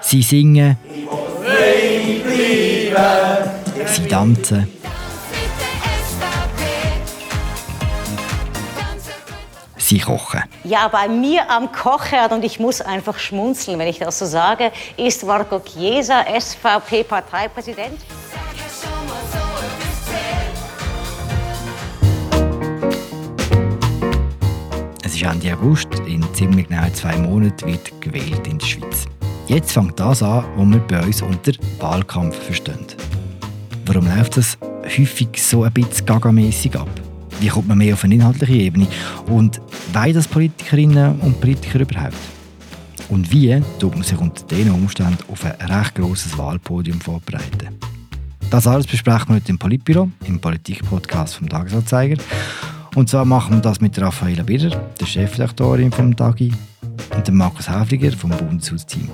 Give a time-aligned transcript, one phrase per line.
[0.00, 0.76] Sie singen.
[3.86, 4.68] Sie tanzen.
[9.76, 10.42] Sie kochen.
[10.64, 14.72] Ja, bei mir am Kochherd, und ich muss einfach schmunzeln, wenn ich das so sage,
[14.96, 18.00] ist Marco Chiesa, SVP-Parteipräsident.
[25.04, 25.88] Es ist Ende August.
[26.06, 29.06] In ziemlich genau zwei Monaten wird gewählt in der Schweiz.
[29.46, 32.78] Jetzt fängt das an, was wir bei uns unter Wahlkampf verstehen.
[33.84, 36.88] Warum läuft das häufig so ein bisschen gagamässig ab?
[37.40, 38.86] Wie kommt man mehr auf eine inhaltliche Ebene?
[39.26, 39.60] Und
[39.92, 42.14] wollen das Politikerinnen und Politiker überhaupt?
[43.10, 47.78] Und wie tut man sich unter diesen Umständen auf ein recht grosses Wahlpodium vorbereiten?
[48.48, 52.16] Das alles besprechen wir heute im Politbüro, im Politik-Podcast vom Tagesanzeiger.
[52.94, 56.52] Und zwar machen wir das mit Raffaella Birrer, der Chefredaktorin vom Tagi,
[57.16, 59.08] und dem Markus Häfliger vom Bundeshausteam.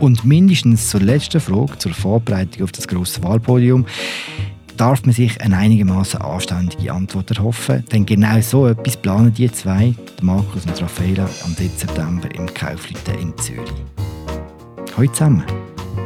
[0.00, 3.86] Und mindestens zur letzten Frage, zur Vorbereitung auf das grosse Wahlpodium,
[4.76, 7.84] darf man sich eine einigermaßen anständige Antwort erhoffen.
[7.92, 11.68] Denn genau so etwas planen die zwei, Markus und Raffaella, am 3.
[11.76, 13.70] September im Kaufleuten in Zürich.
[14.96, 15.44] Hallo zusammen.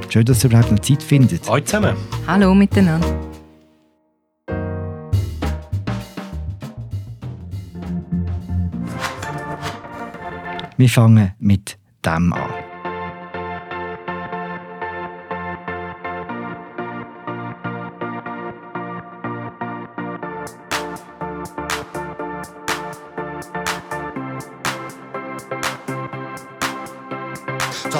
[0.09, 1.49] Schön, dass ihr überhaupt noch Zeit findet.
[1.49, 1.97] Hallo zusammen.
[2.27, 3.24] Hallo miteinander.
[10.77, 12.51] Wir fangen mit dem an.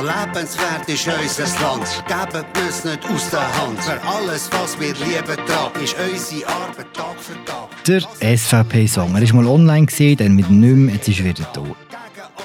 [0.05, 2.05] Lebenswert ist unser Land.
[2.07, 3.81] Geben wir es nicht aus der Hand.
[3.81, 7.71] Für alles, was wir lieben, tragen, ist unsere Arbeit Tag für Tag.
[7.87, 9.15] Der SVP-Song.
[9.15, 11.84] Er war mal online, gesehen, dann wieder nicht mehr, jetzt ist er wieder da.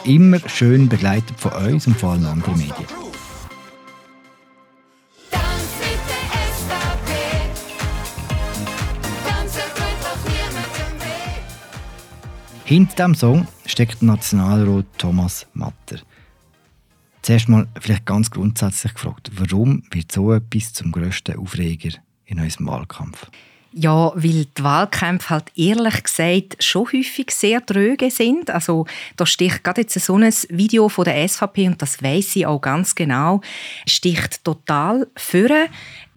[0.09, 2.73] Immer schön begleitet von uns und vor allem anderen Medien.
[12.65, 15.99] Hinter diesem Song steckt Nationalrat Thomas Matter.
[17.21, 22.65] Zuerst mal vielleicht ganz grundsätzlich gefragt, warum wird so etwas zum grössten Aufreger in unserem
[22.65, 23.27] Wahlkampf?
[23.71, 28.49] Ja, weil die Wahlkämpfe halt ehrlich gesagt schon häufig sehr dröge sind.
[28.49, 32.47] Also da sticht gerade jetzt so ein Video von der SVP und das weiß sie
[32.47, 33.41] auch ganz genau,
[33.87, 35.67] sticht total führen.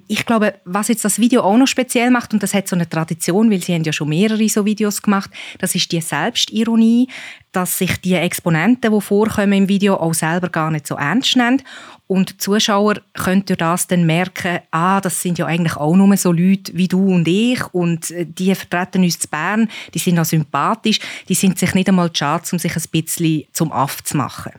[0.08, 2.88] Ich glaube, was jetzt das Video auch noch speziell macht, und das hat so eine
[2.88, 7.08] Tradition, weil sie haben ja schon mehrere so Videos gemacht, das ist die Selbstironie,
[7.52, 11.62] dass sich die Exponenten, die vorkommen im Video, auch selber gar nicht so ernst nehmen.
[12.06, 16.14] Und die Zuschauer können durch das dann merken, ah, das sind ja eigentlich auch nur
[16.16, 20.18] so Leute wie du und ich und äh, die vertreten uns zu Bern, die sind
[20.18, 24.16] auch sympathisch, die sind sich nicht einmal schade, um sich ein bisschen zum Aff zu
[24.16, 24.52] machen.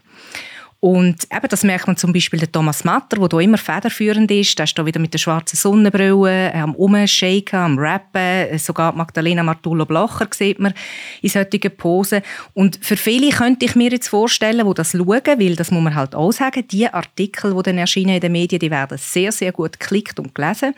[0.84, 4.60] Und eben, das merkt man zum Beispiel der Thomas Matter, der immer federführend ist.
[4.60, 8.60] Der ist hier wieder mit der schwarzen Sonnenbrille am Umshaken, am Rappen.
[8.60, 10.74] Sogar Magdalena Martullo-Blocher sieht man
[11.22, 12.22] in solchen Posen.
[12.54, 15.96] Und für viele könnte ich mir jetzt vorstellen, die das schauen, weil das muss man
[15.96, 19.54] halt auch sagen, die Artikel, die dann erscheinen in den Medien, die werden sehr, sehr
[19.54, 20.76] gut geklickt und gelesen.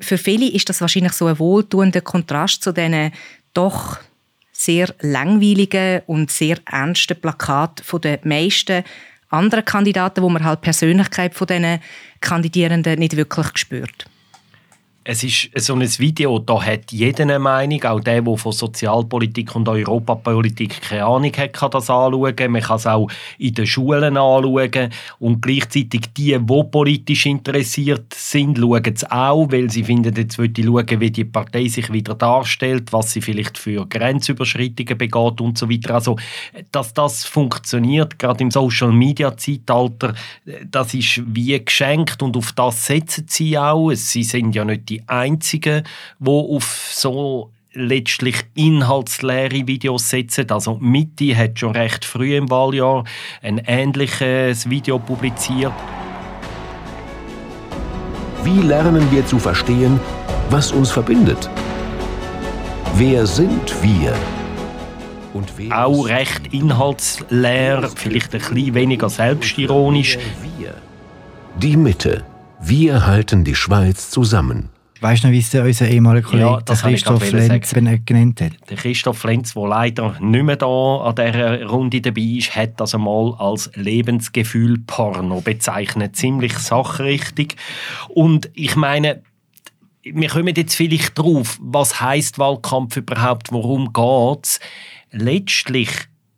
[0.00, 3.12] Für viele ist das wahrscheinlich so ein wohltuender Kontrast zu diesen
[3.52, 4.00] doch
[4.50, 8.82] sehr langweiligen und sehr ernsten Plakaten den meisten
[9.30, 11.80] anderen Kandidaten, wo man halt Persönlichkeit von diesen
[12.20, 14.06] Kandidierenden nicht wirklich spürt.
[15.06, 19.54] Es ist so ein Video, da hat jeder eine Meinung, auch der, der von Sozialpolitik
[19.54, 22.34] und Europapolitik keine Ahnung hat, kann das anschauen.
[22.50, 24.88] Man kann es auch in den Schulen anschauen.
[25.18, 30.50] Und gleichzeitig die, die politisch interessiert sind, schauen es auch, weil sie finden, jetzt will
[30.56, 35.58] ich schauen, wie die Partei sich wieder darstellt, was sie vielleicht für Grenzüberschreitungen begeht und
[35.58, 35.96] so weiter.
[35.96, 36.16] Also,
[36.72, 40.14] dass das funktioniert, gerade im Social-Media-Zeitalter,
[40.64, 43.92] das ist wie geschenkt und auf das setzen sie auch.
[43.92, 45.84] Sie sind ja nicht die Einzigen,
[46.18, 50.50] die auf so letztlich inhaltsleere Videos setzen.
[50.50, 53.04] Also Mitte hat schon recht früh im Wahljahr
[53.42, 55.72] ein ähnliches Video publiziert.
[58.44, 59.98] Wie lernen wir zu verstehen,
[60.50, 61.48] was uns verbindet?
[62.96, 64.14] Wer sind wir?
[65.72, 70.18] Auch recht inhaltsleer, vielleicht ein bisschen weniger selbstironisch.
[70.58, 70.74] wir?
[71.56, 72.22] Die Mitte.
[72.60, 74.73] Wir halten die Schweiz zusammen.
[75.04, 77.74] Weißt du noch, wie es unser ehemaliger Kollege Ja, Christoph Lenz
[78.06, 78.52] genannt hat?
[78.70, 82.94] Der Christoph Lenz, der leider nicht mehr da an dieser Runde dabei ist, hat das
[82.94, 86.16] einmal als Lebensgefühl-Porno bezeichnet.
[86.16, 87.56] Ziemlich sachrichtig.
[88.08, 89.22] Und ich meine,
[90.04, 94.58] wir kommen jetzt vielleicht drauf, was heißt Wahlkampf überhaupt, worum geht's?
[95.10, 95.90] Letztlich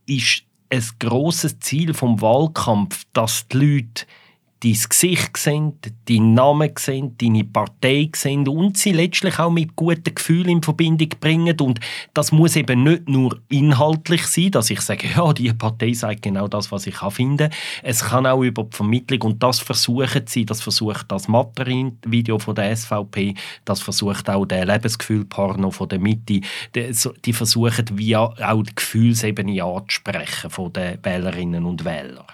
[0.06, 4.06] ist ein grosses Ziel vom Wahlkampf, dass die Leute
[4.60, 5.74] dein Gesicht sehen,
[6.08, 11.10] deinen Namen sehen, deine Partei sehen und sie letztlich auch mit guten Gefühlen in Verbindung
[11.20, 11.58] bringen.
[11.60, 11.80] Und
[12.14, 16.48] das muss eben nicht nur inhaltlich sein, dass ich sage, ja, die Partei sagt genau
[16.48, 17.50] das, was ich finde.
[17.82, 22.54] Es kann auch über die Vermittlung und das versuchen sie, das versucht das Materin-Video von
[22.54, 26.40] der SVP, das versucht auch der Lebensgefühlpartner von der Mitte,
[26.74, 32.24] die, versuchen wie auch die Gefühlsebene anzusprechen von den Wählerinnen und Wählern.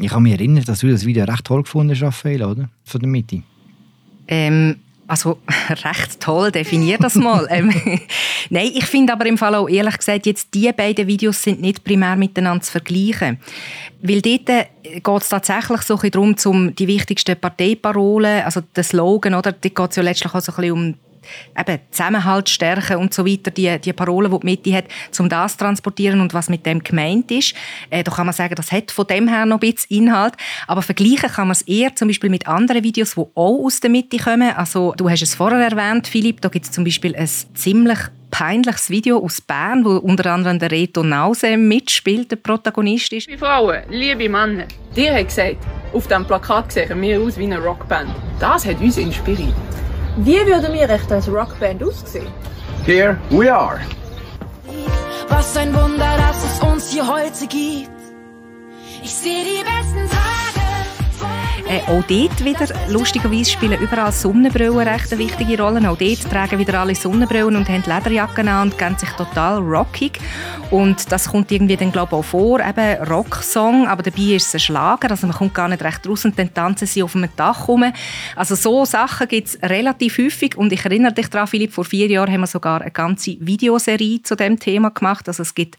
[0.00, 2.70] Ich kann mich erinnern, dass du das Video recht toll gefunden hast, Raphael, oder?
[2.84, 3.42] Von der Mitte.
[4.26, 4.76] Ähm,
[5.06, 5.38] also
[5.68, 7.46] recht toll, definier das mal.
[7.50, 7.70] ähm,
[8.50, 11.84] Nein, ich finde aber im Fall auch ehrlich gesagt, jetzt die beiden Videos sind nicht
[11.84, 13.38] primär miteinander zu vergleichen.
[14.00, 18.62] Weil dort äh, geht es tatsächlich so ein bisschen darum, um die wichtigsten Parteiparolen, also
[18.62, 19.52] den Slogan, oder?
[19.52, 20.94] Dort geht es ja letztlich auch so ein bisschen um
[21.58, 24.84] eben Zusammenhalt stärken und so weiter, die, die Parolen, die die Mitte hat,
[25.18, 27.54] um das zu transportieren und was mit dem gemeint ist.
[27.90, 30.34] Äh, da kann man sagen, das hat von dem her noch ein bisschen Inhalt,
[30.66, 33.90] aber vergleichen kann man es eher zum Beispiel mit anderen Videos, die auch aus der
[33.90, 34.52] Mitte kommen.
[34.54, 37.98] Also du hast es vorher erwähnt, Philipp, da gibt es zum Beispiel ein ziemlich
[38.30, 43.26] peinliches Video aus Bern, wo unter anderem der Reto Nause mitspielt, der Protagonist ist.
[43.26, 44.64] Liebe Frauen, liebe Männer,
[44.94, 45.56] dir hat gesagt,
[45.92, 48.10] auf diesem Plakat sehen wir aus wie eine Rockband.
[48.38, 49.54] Das hat uns inspiriert.
[50.16, 52.32] Wie würden wir echt als Rockband aussehen?
[52.84, 53.80] Here we are.
[55.28, 57.90] Was ein Wunder, dass es uns hier heute gibt.
[59.02, 60.59] Ich sehe die besten Tage.
[61.68, 65.88] Äh, auch dort wieder, lustigerweise, spielen überall Sonnenbrillen recht eine wichtige Rolle.
[65.88, 70.18] Auch dort tragen wieder alle Sonnenbrillen und haben Lederjacken an und geben sich total rockig.
[70.70, 74.54] Und das kommt irgendwie dann, glaube ich, auch vor, eben Rocksong, aber dabei ist es
[74.54, 77.28] ein Schlager, also man kommt gar nicht recht raus und dann tanzen sie auf einem
[77.34, 77.84] Dach rum.
[78.36, 82.06] Also so Sachen gibt es relativ häufig und ich erinnere dich daran, Philipp, vor vier
[82.06, 85.26] Jahren haben wir sogar eine ganze Videoserie zu dem Thema gemacht.
[85.26, 85.76] Also es gibt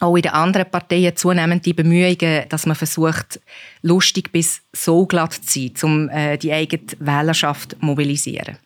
[0.00, 3.40] auch in den anderen Parteien zunehmend die Bemühungen, dass man versucht,
[3.82, 8.58] lustig bis so glatt zu sein, um äh, die eigene Wählerschaft zu mobilisieren.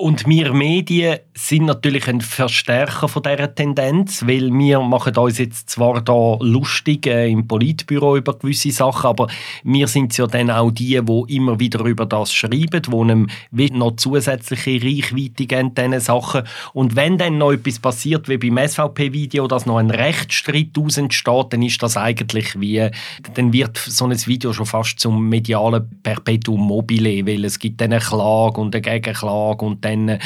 [0.00, 5.68] Und wir Medien sind natürlich ein Verstärker von dieser Tendenz, weil wir machen uns jetzt
[5.68, 9.26] zwar da lustig äh, im Politbüro über gewisse Sachen, aber
[9.62, 13.96] wir sind ja dann auch die, die immer wieder über das schreiben, die einem noch
[13.96, 16.44] zusätzliche Reichweite geben, diesen Sachen.
[16.72, 21.46] Und wenn dann noch etwas passiert, wie beim SVP-Video, dass noch ein Rechtsstreit daraus entsteht,
[21.50, 22.88] dann ist das eigentlich wie,
[23.34, 27.92] dann wird so ein Video schon fast zum medialen Perpetuum mobile, weil es gibt dann
[27.92, 30.18] eine Klage und eine Gegenklage und dann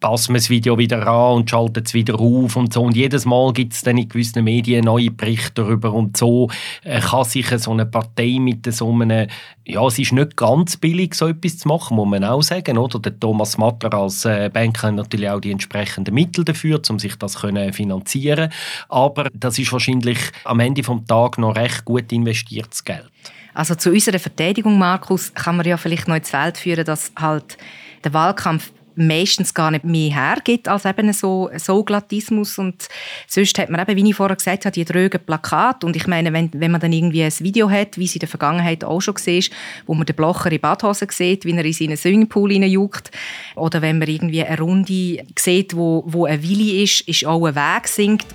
[0.00, 2.82] passen wir das Video wieder an und schalten es wieder auf und so.
[2.82, 6.50] Und jedes Mal gibt es dann in gewissen Medien neue Berichte darüber und so
[6.84, 9.28] äh, kann sich so eine Partei mit so einem,
[9.66, 13.00] ja, es ist nicht ganz billig, so etwas zu machen, muss man auch sagen, oder?
[13.00, 17.16] Der Thomas Matter als äh, Banker hat natürlich auch die entsprechenden Mittel dafür, um sich
[17.16, 18.50] das können finanzieren
[18.88, 23.10] aber das ist wahrscheinlich am Ende vom Tag noch recht gut investiertes Geld.
[23.54, 27.58] Also zu unserer Verteidigung, Markus, kann man ja vielleicht noch ins Feld führen, dass halt
[28.04, 32.88] der Wahlkampf meistens gar nicht mehr hergibt als eben so, so Glattismus und
[33.26, 36.32] sonst hat man eben, wie ich vorher gesagt habe, die drögen Plakate und ich meine,
[36.32, 39.14] wenn, wenn man dann irgendwie ein Video hat, wie es in der Vergangenheit auch schon
[39.14, 39.56] war,
[39.86, 43.10] wo man den Blocher in Badhose sieht, wie er in seinen Swimmingpool hineinjuckt
[43.56, 47.54] oder wenn man irgendwie eine Runde sieht, wo, wo ein Willi ist, ist auch ein
[47.54, 48.26] Weg singt,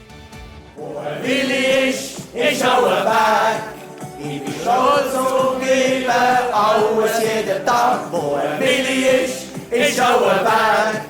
[1.22, 3.64] Willi ist, ist auch ein Weg.
[4.20, 8.12] Ich bin stolz auf Willen, alles jeden Tag.
[8.12, 9.43] Wo ein Willi ist,
[9.74, 11.02] ist auch ein Weg.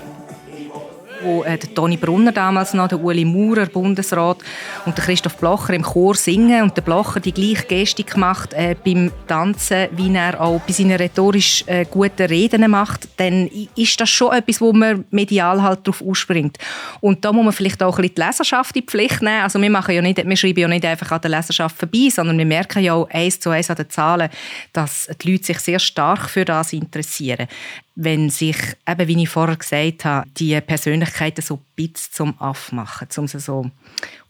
[1.24, 4.38] wo äh, der Toni Brunner damals noch, der Uli Maurer, Bundesrat
[4.86, 8.75] und der Christoph Blocher im Chor singen und der Blocher die gleiche Gestik macht äh,
[8.84, 14.10] beim Tanzen, wie er auch bei seinen rhetorisch äh, guten Reden macht, dann ist das
[14.10, 16.58] schon etwas, wo man medial halt drauf ausspringt.
[17.00, 19.43] Und da muss man vielleicht auch ein bisschen die Leserschaft in die Pflicht nehmen.
[19.43, 22.38] Also wir, machen ja nicht, wir schreiben ja nicht einfach an der Leserschaft vorbei, sondern
[22.38, 24.29] wir merken ja auch eins zu eins an den Zahlen,
[24.74, 27.48] dass die Leute sich sehr stark für das interessieren
[27.96, 28.58] wenn sich,
[28.88, 33.26] eben wie ich vorher gesagt habe, die Persönlichkeiten so ein bisschen zum Aff machen, um
[33.26, 33.70] es so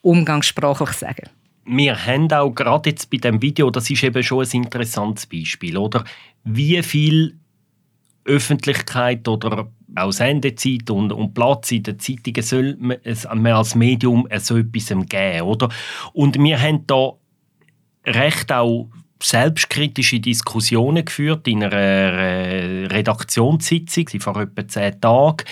[0.02, 1.30] umgangssprachlich zu sagen.
[1.66, 5.78] wir haben auch gerade jetzt bei dem Video, das ist eben schon ein interessantes Beispiel,
[5.78, 6.04] oder?
[6.44, 7.38] Wie viel
[8.26, 12.98] Öffentlichkeit oder auch Sendezeit und, und Platz in den Zeitungen soll man,
[13.36, 15.70] man als Medium so etwas geben, oder?
[16.14, 17.14] Und wir haben da
[18.06, 18.90] recht auch
[19.26, 25.46] selbstkritische Diskussionen geführt in einer äh, Redaktionssitzung vor etwa zehn Tagen,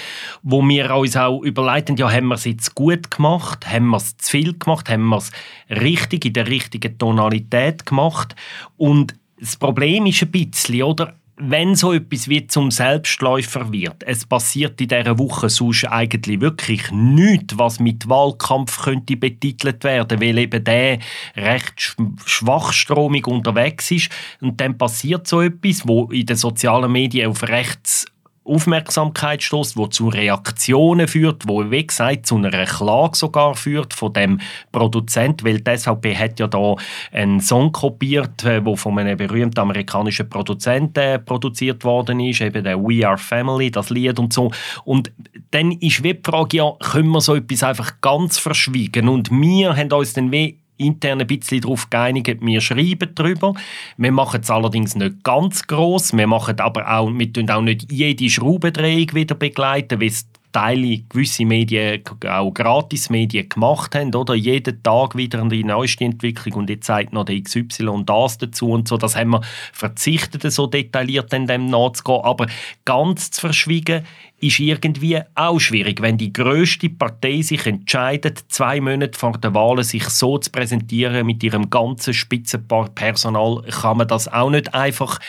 [0.44, 4.18] wo wir uns auch überlegen, ja, haben wir es jetzt gut gemacht, haben wir es
[4.18, 5.32] zu viel gemacht, haben wir es
[5.70, 8.36] richtig in der richtigen Tonalität gemacht
[8.78, 11.16] und das Problem ist ein bisschen, oder?
[11.44, 16.92] Wenn so etwas wie zum Selbstläufer wird, es passiert in dieser Woche sonst eigentlich wirklich
[16.92, 21.00] nichts, was mit Wahlkampf könnte betitelt werden, weil eben der
[21.36, 21.96] recht
[22.26, 24.10] schwachstromig unterwegs ist.
[24.40, 28.06] Und dann passiert so etwas, wo in den sozialen Medien auf rechts
[28.44, 34.14] Aufmerksamkeit stößt, wo zu Reaktionen führt, wo wie gesagt zu einer Klage sogar führt von
[34.14, 34.40] dem
[34.72, 36.76] Produzent, weil die SVP hat ja da
[37.12, 42.82] einen Song kopiert, äh, von einem berühmten amerikanischen Produzenten äh, produziert worden ist, eben der
[42.82, 44.52] We Are Family, das Lied und so.
[44.86, 45.12] Und
[45.52, 49.08] dann ist wie die Frage, ja, können wir so etwas einfach ganz verschwiegen?
[49.08, 53.54] Und wir haben uns dann wie intern ein bisschen darauf geeinigt, wir schreiben darüber.
[53.98, 56.14] Wir machen es allerdings nicht ganz groß.
[56.14, 61.46] Wir machen aber auch, wir auch nicht jede Schraubendrehung wieder begleiten, wie es Teile gewisse
[61.46, 64.36] Medien, auch Gratis-Medien gemacht haben, oder?
[64.36, 68.88] Jeden Tag wieder die neueste Entwicklung und jetzt zeigt noch der XY das dazu und
[68.88, 68.98] so.
[68.98, 69.42] Das haben wir
[69.74, 72.22] verzichtet, so detailliert in dem nachzugehen.
[72.24, 72.48] Aber
[72.86, 74.04] ganz zu verschwiegen
[74.42, 79.84] ist irgendwie auch schwierig, wenn die größte Partei sich entscheidet, zwei Monate vor der Wahl
[79.84, 85.20] sich so zu präsentieren mit ihrem ganzen Spitzenpersonal, kann man das auch nicht einfach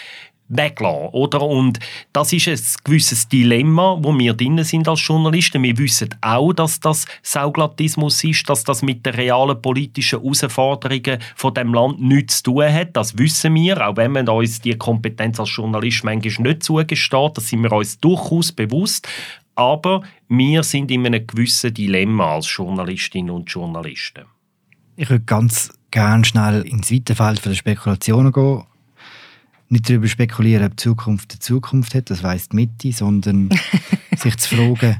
[0.53, 1.43] weglassen, oder?
[1.43, 1.79] Und
[2.13, 5.63] das ist ein gewisses Dilemma, wo wir drin sind als Journalisten.
[5.63, 11.55] Wir wissen auch, dass das Sauglatismus ist, dass das mit den realen politischen Herausforderungen von
[11.55, 12.97] dem Land nichts zu tun hat.
[12.97, 17.37] Das wissen wir, auch wenn man uns die Kompetenz als Journalist manchmal nicht zugesteht.
[17.37, 19.09] Das sind wir uns durchaus bewusst.
[19.55, 24.25] Aber wir sind in einem gewissen Dilemma als Journalistinnen und Journalisten.
[24.97, 28.65] Ich würde ganz gerne schnell ins weite Feld der Spekulationen gehen
[29.73, 33.49] nicht darüber spekulieren, ob die Zukunft eine Zukunft hat, das weiss die Mitte, sondern
[34.17, 34.97] sich zu fragen.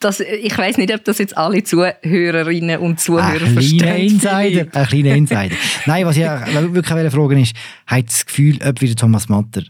[0.00, 3.96] Das, ich weiß nicht, ob das jetzt alle Zuhörerinnen und Zuhörer ein verstehen.
[3.96, 5.56] Insider, ein kleiner Insider.
[5.86, 9.64] Nein, was ich wirklich fragen ist, hat das Gefühl, ob wieder Thomas Matter,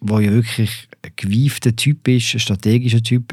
[0.00, 3.32] der ja wirklich ein gewiefter Typ ist, ein strategischer Typ,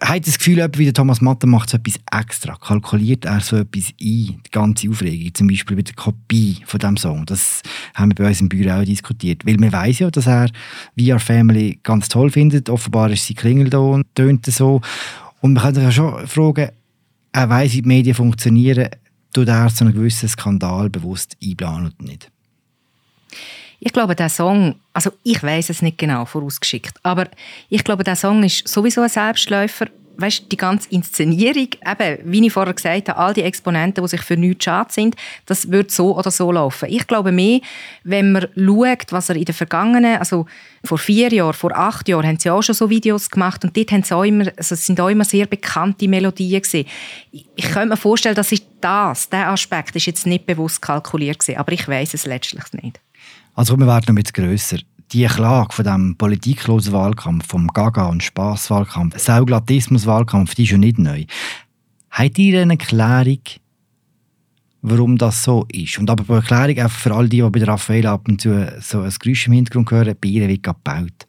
[0.00, 3.88] hat das Gefühl, wie der Thomas Matter macht so etwas extra, kalkuliert er so etwas
[3.88, 7.24] ein, die ganze Aufregung, zum Beispiel mit der Kopie von dem Song.
[7.26, 7.62] Das
[7.94, 10.48] haben wir bei uns im Büro auch diskutiert, weil man weiß ja, dass er
[10.98, 12.68] VR Family ganz toll findet.
[12.68, 14.80] Offenbar ist sie und tönt so.
[15.40, 16.70] Und man kann sich ja schon fragen,
[17.32, 18.88] er weiß, wie die Medien funktionieren,
[19.32, 22.30] tut er so einen gewissen Skandal bewusst einplanen oder nicht?
[23.86, 27.28] Ich glaube, der Song, also ich weiß es nicht genau vorausgeschickt, aber
[27.68, 29.88] ich glaube, der Song ist sowieso ein Selbstläufer.
[30.16, 34.22] Weißt, die ganze Inszenierung, eben, wie ich vorher gesagt habe, all die Exponenten, die sich
[34.22, 36.88] für nichts schade sind, das wird so oder so laufen.
[36.88, 37.60] Ich glaube mehr,
[38.04, 40.46] wenn man schaut, was er in den vergangenen, also
[40.84, 43.90] vor vier Jahren, vor acht Jahren, haben sie auch schon so Videos gemacht und dort
[43.90, 46.88] haben sie auch immer, also es sind auch immer sehr bekannte Melodien gewesen.
[47.32, 51.40] Ich, ich könnte mir vorstellen, dass ist das, der Aspekt ist jetzt nicht bewusst kalkuliert
[51.40, 53.00] gewesen, aber ich weiß es letztlich nicht.
[53.54, 54.78] Also wir werden noch jetzt grösser.
[55.12, 60.98] Die Klage von dem politiklosen Wahlkampf, vom Gaga- und Spaßwahlkampf, Sauglatismus-Wahlkampf, die ist ja nicht
[60.98, 61.24] neu.
[62.10, 63.40] Habt ihr eine Erklärung,
[64.82, 65.98] warum das so ist?
[65.98, 68.72] Und aber eine Erklärung auch für all die, die bei der Raffaele ab und zu
[68.80, 71.26] so ein Geräusch im Hintergrund hören, bei ihr wird gebaut.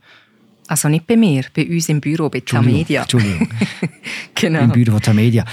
[0.67, 3.03] Also nicht bei mir, bei uns im Büro, bei Tamedia.
[3.03, 3.49] Entschuldigung.
[4.33, 4.61] genau.
[4.61, 5.45] Im Büro von Tamedia.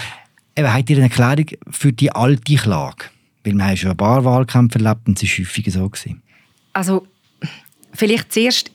[0.56, 3.06] Eben, habt ihr eine Erklärung für die alte Klage?
[3.44, 5.88] Weil wir haben schon ein paar Wahlkämpfe erlebt und es war häufiger so.
[5.88, 6.22] Gewesen.
[6.72, 7.06] Also
[7.92, 8.70] vielleicht zuerst,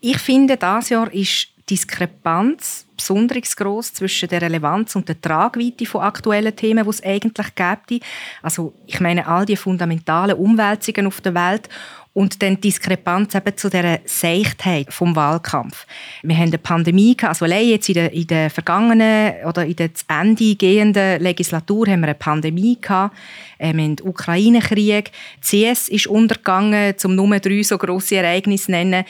[0.00, 6.02] ich finde, dieses Jahr ist Diskrepanz besonders groß zwischen der Relevanz und der Tragweite von
[6.02, 8.04] aktuellen Themen, die es eigentlich gibt.
[8.42, 11.68] Also ich meine all die fundamentalen Umwälzungen auf der Welt
[12.12, 15.86] und dann die Diskrepanz eben zu dieser Seichtheit vom Wahlkampf.
[16.22, 19.76] Wir haben eine Pandemie gehabt, also allein jetzt in der, in der vergangenen oder in
[19.76, 23.16] der zu Ende gehenden Legislatur haben wir eine Pandemie gehabt.
[23.58, 25.12] Ähm, wir haben den Ukraine-Krieg.
[25.40, 29.04] CS ist untergegangen, zum Nummer drei so grosse Ereignisse nennen.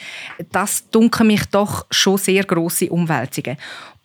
[0.51, 3.57] Das dunkeln mich doch schon sehr grosse Umwälzungen.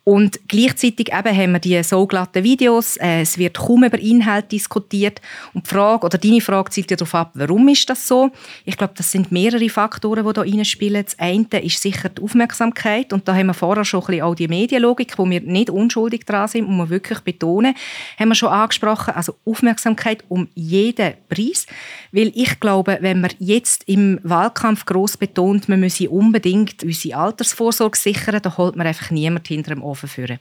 [0.07, 2.95] Und gleichzeitig eben haben wir die so glatten Videos.
[2.95, 5.19] Äh, es wird kaum über Inhalt diskutiert.
[5.53, 8.31] Und die Frage, oder deine Frage zielt ja darauf ab, warum ist das so?
[8.63, 11.03] Ich glaube, das sind mehrere Faktoren, die da reinspielen.
[11.03, 13.11] Das eine ist sicher die Aufmerksamkeit.
[13.11, 16.25] Und da haben wir vorher schon ein bisschen auch die Medienlogik, wo wir nicht unschuldig
[16.25, 17.75] dran sind, muss man wirklich betonen,
[18.17, 19.13] haben wir schon angesprochen.
[19.13, 21.65] Also Aufmerksamkeit um jeden Preis.
[22.13, 27.97] Weil ich glaube, wenn man jetzt im Wahlkampf gross betont, man müsse unbedingt unsere Altersvorsorge
[27.97, 30.39] sichern, dann holt man einfach niemand hinter dem Ofen führen.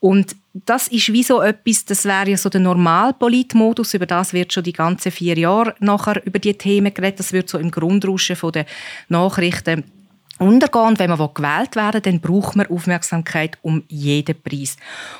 [0.00, 4.52] Und das ist wie so etwas, das wäre ja so der Normalpolitmodus, über das wird
[4.52, 8.36] schon die ganzen vier Jahre nachher über die Themen geredet, das wird so im Grundrauschen
[8.36, 8.66] von der
[9.08, 9.84] Nachrichten
[10.40, 10.98] untergehen.
[10.98, 14.76] Wenn man gewählt werden will, dann braucht man Aufmerksamkeit um jeden Preis.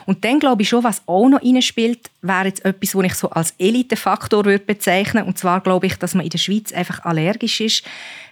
[0.07, 3.31] Und dann glaube ich schon, was auch noch reinspielt, wäre jetzt etwas, was ich so
[3.31, 5.29] als Elitefaktor bezeichnen würde.
[5.29, 7.85] Und zwar glaube ich, dass man in der Schweiz einfach allergisch ist,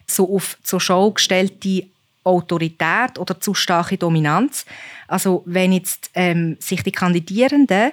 [0.06, 1.84] so auf zur Schau gestellte
[2.28, 4.66] Autorität oder zu starke Dominanz.
[5.06, 7.92] Also wenn jetzt ähm, sich die Kandidierenden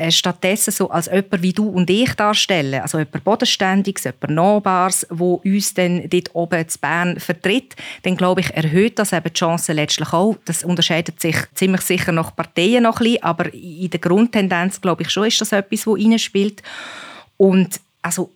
[0.00, 5.06] äh, stattdessen so als jemand wie du und ich darstellen, also jemand Bodenständiges, jemand Nahbares,
[5.10, 9.38] wo uns dann dort oben zu Bern vertritt, dann glaube ich, erhöht das eben die
[9.38, 10.36] Chancen letztlich auch.
[10.46, 15.02] Das unterscheidet sich ziemlich sicher nach Parteien noch ein bisschen, aber in der Grundtendenz glaube
[15.02, 16.62] ich schon, ist das etwas, das reinspielt.
[17.36, 18.30] Und also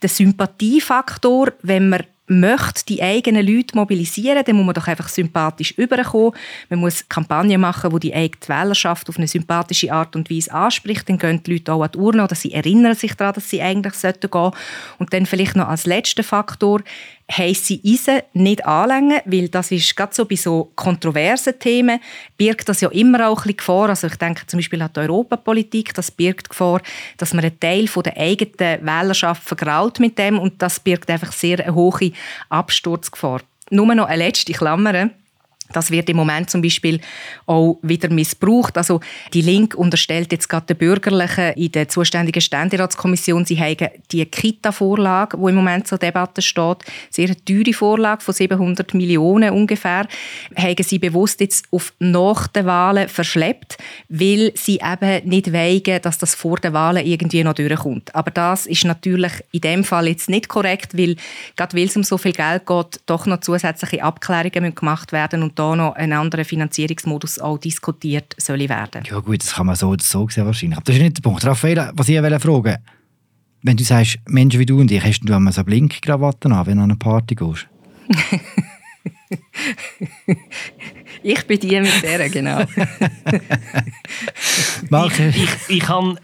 [0.00, 5.72] der Sympathiefaktor, wenn man möchte die eigenen Leute mobilisieren, dann muss man doch einfach sympathisch
[5.72, 6.32] überkommen.
[6.68, 11.08] Man muss Kampagnen machen, wo die eigene Wählerschaft auf eine sympathische Art und Weise anspricht.
[11.08, 13.62] Dann gehen die Leute auch an die Urne oder sie erinnern sich daran, dass sie
[13.62, 14.56] eigentlich gehen sollten.
[14.98, 16.82] Und dann vielleicht noch als letzter Faktor,
[17.30, 22.00] heisse Eisen nicht anlängen, weil das ist gerade so bei so kontroversen Themen
[22.36, 23.88] birgt das ja immer auch ein bisschen Gefahr.
[23.88, 26.80] Also ich denke zum Beispiel an die Europapolitik, das birgt Gefahr,
[27.16, 31.32] dass man einen Teil von der eigenen Wählerschaft vergraut mit dem und das birgt einfach
[31.32, 32.12] sehr eine hohe
[32.48, 33.40] Absturzgefahr.
[33.70, 35.10] Nur noch eine letzte Klammer.
[35.72, 37.00] Das wird im Moment zum Beispiel
[37.46, 38.78] auch wieder missbraucht.
[38.78, 39.00] Also
[39.32, 45.36] die Link unterstellt jetzt gerade den Bürgerlichen in der zuständigen Ständeratskommission, sie haben die Kita-Vorlage,
[45.36, 46.78] die im Moment zur Debatte steht,
[47.10, 50.06] sehr teure Vorlage von 700 Millionen ungefähr,
[50.56, 56.18] haben sie bewusst jetzt auf nach den Wahlen verschleppt, weil sie eben nicht weigen, dass
[56.18, 58.14] das vor den Wahlen irgendwie noch durchkommt.
[58.14, 61.16] Aber das ist natürlich in dem Fall jetzt nicht korrekt, weil
[61.56, 65.55] gerade weil es um so viel Geld geht, doch noch zusätzliche Abklärungen gemacht werden und
[65.58, 69.02] da noch ein anderer Finanzierungsmodus auch diskutiert soll werden.
[69.08, 70.76] Ja gut, das kann man so oder so sehen wahrscheinlich.
[70.76, 71.44] Aber das ist nicht der Punkt.
[71.44, 72.78] Raphael, was ich fragen wollte,
[73.62, 76.76] wenn du sagst, Menschen wie du und ich, hast du einmal so Blinkkrawatten an, wenn
[76.76, 77.66] du an eine Party gehst?
[81.22, 82.60] ich bin die mit der, genau.
[85.08, 86.18] ich, ich, ich kann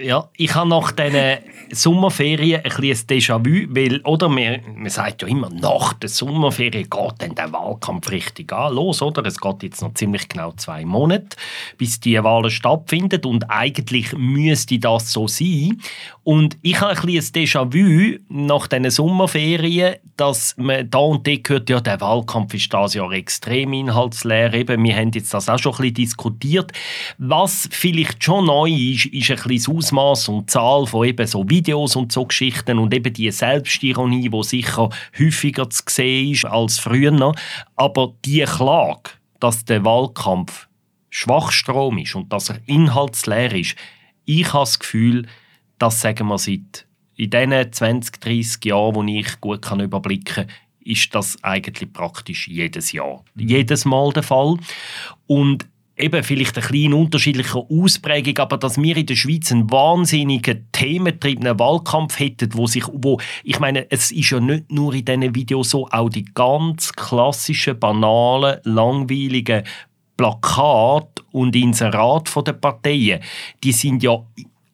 [0.00, 1.38] ja, ich habe nach diesen
[1.72, 7.12] Sommerferien ein bisschen Déjà-vu, weil, oder, man, man sagt ja immer, nach der Sommerferien geht
[7.18, 9.24] dann der Wahlkampf richtig an, los, oder?
[9.26, 11.36] Es geht jetzt noch ziemlich genau zwei Monate,
[11.76, 15.80] bis die Wahlen stattfinden und eigentlich müsste das so sein.
[16.22, 21.70] Und ich habe ein bisschen Déjà-vu nach diesen Sommerferien, dass man da und dort hört,
[21.70, 25.72] ja, der Wahlkampf ist das Jahr extrem inhaltsleer, eben, wir haben jetzt das auch schon
[25.72, 26.72] ein bisschen diskutiert.
[27.18, 31.48] Was vielleicht schon neu ist, ist ein bisschen das Ausmaß und Zahl von eben so
[31.48, 36.78] Videos und so Geschichten und eben die Selbstironie, die sicher häufiger zu sehen ist als
[36.78, 37.32] früher.
[37.74, 40.68] Aber die Klage, dass der Wahlkampf
[41.08, 43.76] Schwachstrom ist und dass er inhaltsleer ist,
[44.26, 45.26] ich habe das Gefühl,
[45.78, 50.54] das sagen wir seit in diesen 20, 30 Jahren, die ich gut kann überblicken kann,
[50.84, 53.24] ist das eigentlich praktisch jedes Jahr.
[53.36, 54.56] Jedes Mal der Fall.
[55.26, 55.66] Und
[55.98, 61.58] eben vielleicht eine kleine unterschiedliche Ausprägung, aber dass wir in der Schweiz einen wahnsinnigen thementriebenen
[61.58, 65.70] Wahlkampf hätten, wo sich, wo, ich meine, es ist ja nicht nur in diesen Videos
[65.70, 69.64] so, auch die ganz klassischen, banalen, langweiligen
[70.16, 73.20] Plakate und Inserat der Parteien,
[73.62, 74.24] die sind ja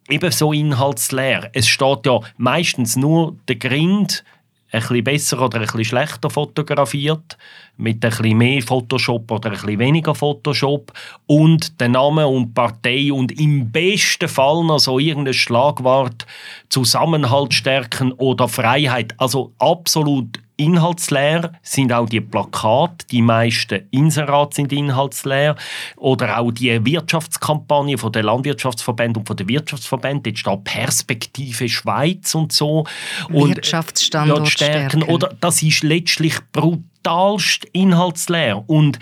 [0.08, 1.50] ebenso inhaltsleer.
[1.52, 4.24] Es steht ja meistens nur der Grind,
[4.74, 7.38] ein bisschen besser oder ein bisschen schlechter fotografiert,
[7.76, 10.92] mit ein bisschen mehr Photoshop oder ein bisschen weniger Photoshop
[11.26, 16.26] und der Name und Partei und im besten Fall noch so irgendein Schlagwort
[16.68, 19.14] Zusammenhalt stärken oder Freiheit.
[19.18, 25.56] Also absolut inhaltsleer sind auch die Plakate, die meisten Inserate sind inhaltsleer
[25.96, 32.34] oder auch die Wirtschaftskampagne von der Landwirtschaftsverband und von der Wirtschaftsverband, jetzt steht Perspektive Schweiz
[32.34, 32.84] und so.
[33.30, 35.02] Und Wirtschaftsstandort stärken.
[35.02, 38.98] Oder das ist letztlich brutalst inhaltsleer und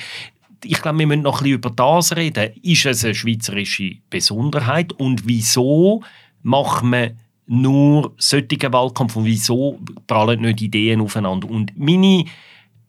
[0.65, 2.53] ich glaube, wir müssen noch ein bisschen über das reden.
[2.63, 4.93] Ist es eine schweizerische Besonderheit?
[4.93, 6.03] Und wieso
[6.43, 11.51] macht man nur solchen Wahlkampf und wieso prallen nicht Ideen aufeinander.
[11.51, 12.25] Und meine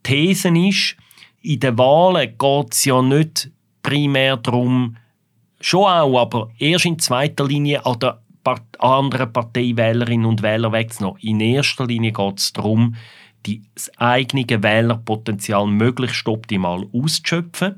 [0.03, 0.95] These ist,
[1.41, 4.95] in den Wahlen geht es ja nicht primär darum,
[5.59, 11.19] schon auch, aber erst in zweiter Linie an der Part anderen Parteiwählerinnen und Wähler wegzunehmen.
[11.21, 12.95] In erster Linie geht es darum,
[13.43, 17.75] das eigene Wählerpotenzial möglichst optimal auszuschöpfen.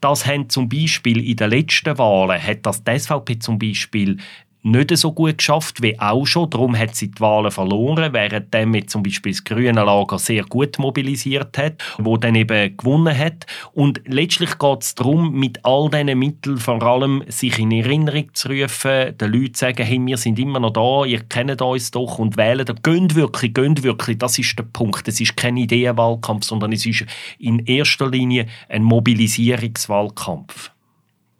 [0.00, 4.18] Das haben zum Beispiel in den letzten Wahlen, hat das die SVP zum Beispiel
[4.62, 6.48] nicht so gut geschafft wie auch schon.
[6.50, 10.78] Darum hat sie die Wahlen verloren, während mit zum Beispiel das grüne Lager sehr gut
[10.78, 13.46] mobilisiert hat, wo dann eben gewonnen hat.
[13.72, 18.48] Und letztlich geht es darum, mit all diesen Mitteln vor allem sich in Erinnerung zu
[18.48, 22.18] rufen, den Leuten zu sagen, hey, wir sind immer noch da, ihr kennt uns doch
[22.18, 22.66] und wählen.
[22.82, 25.06] Gönnt wirklich, gönnt wirklich, das ist der Punkt.
[25.08, 27.04] Es ist kein Ideenwahlkampf, sondern es ist
[27.38, 30.70] in erster Linie ein Mobilisierungswahlkampf.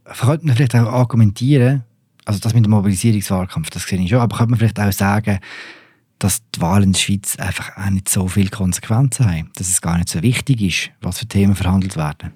[0.05, 1.85] Könnte man vielleicht auch argumentieren,
[2.25, 5.39] also das mit dem Mobilisierungswahlkampf, das sehe ich schon, aber könnte man vielleicht auch sagen,
[6.19, 9.81] dass die Wahlen in der Schweiz einfach auch nicht so viele Konsequenzen haben, dass es
[9.81, 12.33] gar nicht so wichtig ist, was für Themen verhandelt werden?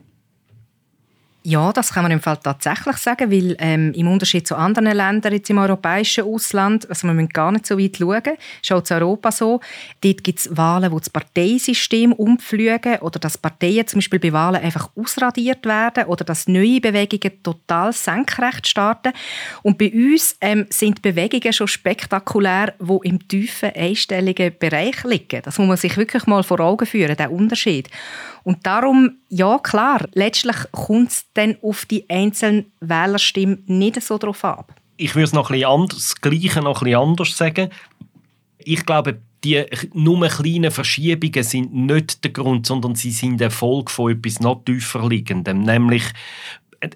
[1.49, 5.33] Ja, das kann man im Fall tatsächlich sagen, weil ähm, im Unterschied zu anderen Ländern
[5.33, 9.31] jetzt im europäischen Ausland, also wir müssen gar nicht so weit schauen, schaut zu Europa
[9.31, 9.61] so,
[10.01, 14.61] dort gibt es Wahlen, wo das Parteisystem umfliegen oder dass Parteien zum Beispiel bei Wahlen
[14.61, 19.13] einfach ausradiert werden oder dass neue Bewegungen total senkrecht starten.
[19.63, 25.43] Und bei uns ähm, sind Bewegungen schon spektakulär, wo im tiefen einstelligen Bereich liegen.
[25.45, 27.89] Das muss man sich wirklich mal vor Augen führen, der Unterschied.
[28.47, 34.45] Und darum, ja klar, letztlich kommt es dann auf die einzelnen Wählerstimmen nicht so drauf
[34.45, 34.73] ab.
[34.97, 37.71] Ich würde es noch ein bisschen anders, das Gleiche noch ein bisschen anders sagen.
[38.59, 43.91] Ich glaube, die nur kleinen Verschiebungen sind nicht der Grund, sondern sie sind der Folge
[43.91, 46.05] von etwas noch tiefer liegendem, nämlich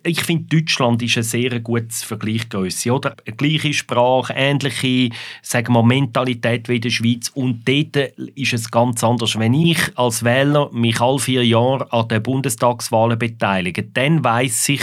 [0.05, 2.93] ich finde, Deutschland ist ein sehr gutes Vergleichgröße.
[2.93, 3.16] Oder?
[3.37, 5.11] Gleiche Sprache, ähnliche
[5.43, 7.29] sagen wir, Mentalität wie in der Schweiz.
[7.31, 7.97] Und dort
[8.35, 9.38] ist es ganz anders.
[9.38, 14.83] Wenn ich als Wähler mich alle vier Jahre an den Bundestagswahlen beteilige, dann weiß ich,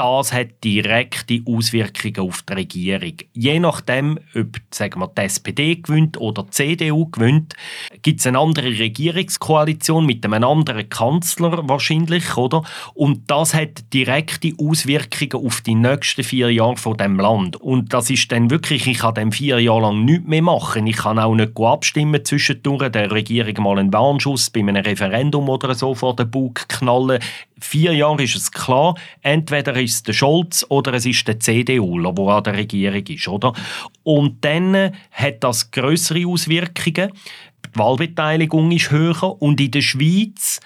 [0.00, 3.12] das hat direkte Auswirkungen auf die Regierung.
[3.34, 7.54] Je nachdem, ob sagen wir, die SPD gewinnt oder die CDU gewinnt,
[8.00, 12.62] gibt es eine andere Regierungskoalition mit einem anderen Kanzler wahrscheinlich, oder?
[12.94, 17.56] Und das hat direkte Auswirkungen auf die nächsten vier Jahre von dem Land.
[17.56, 20.86] Und das ist dann wirklich, ich kann dann vier Jahre lang nichts mehr machen.
[20.86, 25.74] Ich kann auch nicht abstimmen zwischendurch, der Regierung mal einen Warnschuss bei einem Referendum oder
[25.74, 27.20] so vor den Bug knallen
[27.60, 32.00] vier Jahren ist es klar, entweder ist es der Scholz oder es ist der CDU,
[32.00, 33.28] der an der Regierung ist.
[33.28, 33.52] Oder?
[34.02, 37.12] Und dann hat das größere Auswirkungen.
[37.66, 40.60] Die Wahlbeteiligung ist höher und in der Schweiz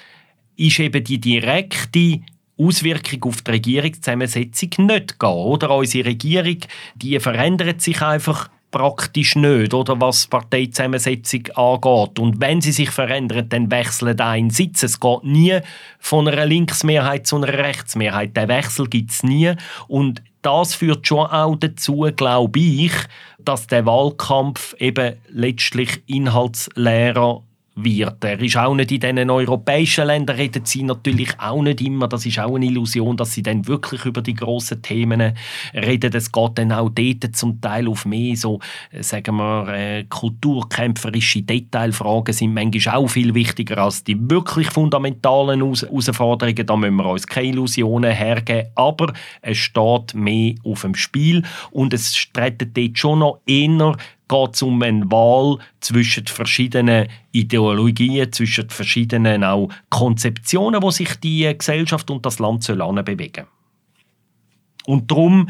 [0.57, 2.21] ist eben die direkte
[2.57, 5.29] Auswirkung auf die Regierungszusammensetzung nicht gehen.
[5.29, 5.71] Oder?
[5.71, 6.59] Unsere Regierung
[6.95, 12.19] die verändert sich einfach praktisch nicht, oder was Parteizusammensetzung angeht.
[12.19, 14.83] Und wenn sie sich verändert, dann wechselt ein Sitz.
[14.83, 15.61] Es geht nie
[16.01, 18.37] von einer Linksmehrheit zu einer Rechtsmehrheit.
[18.37, 19.53] Der Wechsel gibt es nie.
[19.87, 22.93] Und das führt schon auch dazu, glaube ich,
[23.39, 27.45] dass der Wahlkampf eben letztlich inhaltsleerer
[27.77, 28.23] wird.
[28.25, 32.09] Er ist auch nicht in diesen europäischen Ländern, reden sie natürlich auch nicht immer.
[32.09, 35.35] Das ist auch eine Illusion, dass sie dann wirklich über die grossen Themen
[35.75, 36.13] reden.
[36.15, 38.61] Es geht dann auch dort zum Teil auf mehr so,
[38.91, 45.61] äh, sagen wir, äh, kulturkämpferische Detailfragen sind manchmal auch viel wichtiger als die wirklich fundamentalen
[45.61, 46.67] Herausforderungen.
[46.67, 48.69] Da müssen wir uns keine Illusionen hergeben.
[48.77, 53.97] Aber es steht mehr auf dem Spiel und es streiten dort schon noch eher
[54.29, 61.53] geht es um eine Wahl zwischen verschiedenen Ideologien, zwischen verschiedenen auch Konzeptionen, wo sich die
[61.57, 63.47] Gesellschaft und das Land bewegen
[64.87, 65.49] Und darum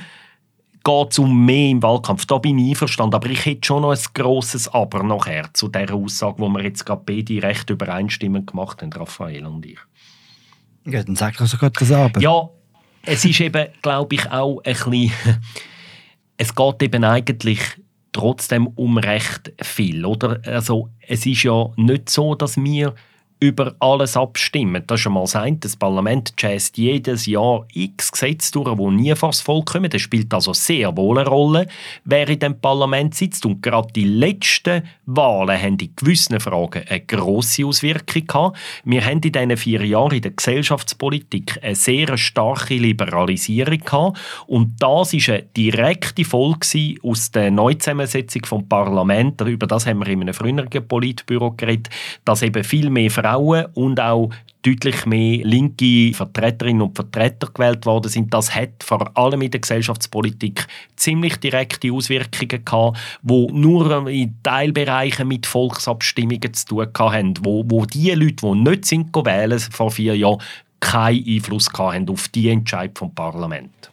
[0.85, 2.27] geht es um mehr im Wahlkampf.
[2.27, 3.15] Da bin ich einverstanden.
[3.15, 6.85] Aber ich hätte schon noch ein grosses Aber nachher zu der Aussage, wo wir jetzt
[6.85, 9.79] gerade beide recht übereinstimmend gemacht haben, Raphael und ich.
[10.85, 12.21] Ja, dann sag doch sogar das Aber.
[12.21, 12.51] Ja,
[13.03, 15.13] es ist eben, glaube ich, auch ein bisschen...
[16.37, 17.61] Es geht eben eigentlich
[18.15, 20.41] trotzdem um recht viel, oder?
[20.47, 22.95] Also es ist ja nicht so, dass wir
[23.45, 24.83] über alles abstimmen.
[24.87, 25.61] Das ist schon mal sein.
[25.61, 29.91] Das Parlament chast jedes Jahr x Gesetze durch, die nie vor das Volk kommen.
[29.91, 31.67] Das spielt also sehr wohl eine Rolle,
[32.05, 33.45] wer in dem Parlament sitzt.
[33.45, 38.59] Und gerade die letzten Wahlen haben in gewissen Fragen eine grosse Auswirkung gehabt.
[38.85, 44.19] Wir haben in diesen vier Jahren in der Gesellschaftspolitik eine sehr starke Liberalisierung gehabt.
[44.47, 49.45] Und das ist eine direkte Folge aus der Neuzusammensetzung des Parlaments.
[49.45, 51.91] Über das haben wir in einem früheren Politbüro geredet,
[52.25, 54.31] dass eben viel mehr Frauen und auch
[54.65, 58.33] deutlich mehr linke Vertreterinnen und Vertreter gewählt worden sind.
[58.33, 60.67] Das hat vor allem in der Gesellschaftspolitik
[60.97, 67.85] ziemlich direkte Auswirkungen gehabt, wo nur in Teilbereichen mit Volksabstimmungen zu tun hatten, wo, wo
[67.85, 70.41] die Leute, die nicht sind wählen vor vier Jahren,
[70.81, 73.91] keinen Einfluss hatten auf die Entscheidung vom Parlament.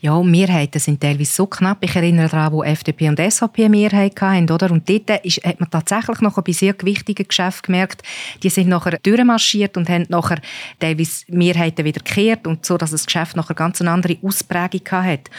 [0.00, 1.78] Ja, Mehrheiten sind teilweise so knapp.
[1.80, 4.70] Ich erinnere daran, wo FDP und SVP eine Mehrheit hatten, oder?
[4.70, 8.02] Und dort ist, hat man tatsächlich noch bei sehr gewichtigen Geschäften gemerkt,
[8.42, 10.40] die sind nachher durchmarschiert und haben nachher
[10.78, 15.30] teilweise Mehrheiten wieder gekehrt und so, dass das Geschäft nachher ganz eine andere Ausprägung hat.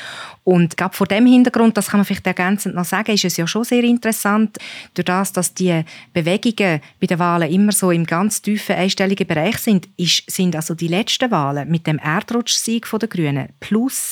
[0.48, 3.46] Und gerade vor dem Hintergrund, das kann man vielleicht ergänzend noch sagen, ist es ja
[3.46, 4.58] schon sehr interessant,
[4.94, 9.58] durch das, dass die Bewegungen bei den Wahlen immer so im ganz tiefen einstelligen Bereich
[9.58, 14.12] sind, ist, sind also die letzten Wahlen mit dem Erdrutschsieg der Grünen plus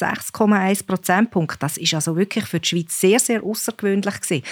[0.53, 1.61] 6,1 Prozentpunkt.
[1.61, 4.43] Das ist also wirklich für die Schweiz sehr, sehr außergewöhnlich gewesen.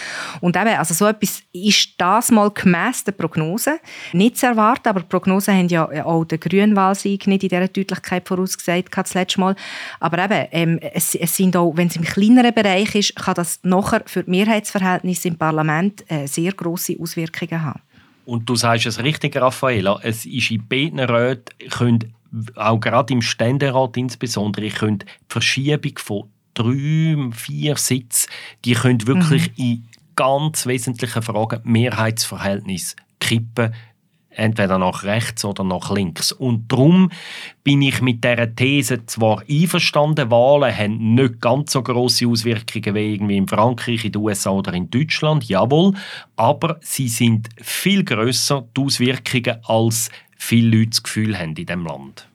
[0.41, 3.79] Und eben, also so etwas ist das mal gemäss der Prognose
[4.13, 8.27] nicht zu erwarten, aber die Prognosen haben ja auch den Grünwahlsieg nicht in dieser Deutlichkeit
[8.27, 9.55] vorausgesagt, das letzte Mal.
[9.99, 13.59] Aber eben, ähm, es, es sind auch wenn es im kleineren Bereich ist, kann das
[13.63, 17.81] nachher für die Mehrheitsverhältnisse im Parlament äh, sehr große Auswirkungen haben.
[18.25, 22.13] Und du sagst es richtig, Raffaella, es ist in beiden Räten,
[22.55, 28.29] auch gerade im Ständerat insbesondere, können die Verschiebung von drei, vier Sitzen,
[28.65, 29.63] die können wirklich mhm.
[29.63, 33.73] in ganz wesentlichen Fragen Mehrheitsverhältnis kippen
[34.35, 36.31] entweder nach rechts oder nach links.
[36.31, 37.11] Und darum
[37.63, 43.13] bin ich mit dieser These zwar einverstanden, Wahlen haben nicht ganz so große Auswirkungen wie
[43.13, 45.93] irgendwie in Frankreich, in den USA oder in Deutschland, jawohl,
[46.35, 50.09] aber sie sind viel größer die Auswirkungen, als
[50.43, 52.29] viele Leute das Gefühl haben in diesem Land.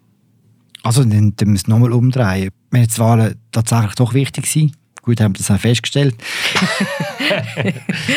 [0.83, 2.51] Also dann, dann müssen wir es nochmal umdrehen.
[2.71, 6.17] Wenn jetzt Wahlen tatsächlich doch wichtig sind, Gut, haben wir das auch festgestellt.